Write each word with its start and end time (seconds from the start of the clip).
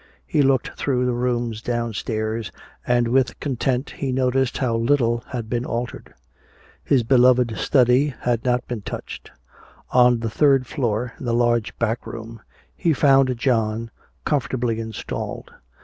He 0.25 0.41
looked 0.41 0.71
through 0.79 1.05
the 1.05 1.13
rooms 1.13 1.61
downstairs, 1.61 2.51
and 2.87 3.07
with 3.07 3.39
content 3.39 3.91
he 3.97 4.11
noticed 4.11 4.57
how 4.57 4.75
little 4.75 5.23
had 5.27 5.47
been 5.47 5.63
altered. 5.63 6.15
His 6.83 7.03
beloved 7.03 7.55
study 7.57 8.15
had 8.21 8.43
not 8.43 8.67
been 8.67 8.81
touched. 8.81 9.29
On 9.91 10.21
the 10.21 10.29
third 10.31 10.65
floor, 10.65 11.13
in 11.19 11.25
the 11.25 11.35
large 11.35 11.77
back 11.77 12.07
room, 12.07 12.41
he 12.75 12.93
found 12.93 13.37
John 13.37 13.91
comfortably 14.25 14.79
installed. 14.79 15.53